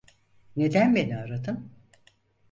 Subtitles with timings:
[0.55, 1.71] Neden beni aradın?